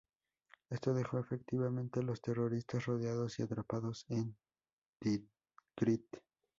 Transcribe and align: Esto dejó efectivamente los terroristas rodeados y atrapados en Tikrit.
Esto 0.71 0.95
dejó 0.95 1.19
efectivamente 1.19 2.01
los 2.01 2.23
terroristas 2.23 2.87
rodeados 2.87 3.37
y 3.37 3.43
atrapados 3.43 4.07
en 4.09 4.35
Tikrit. 4.97 6.17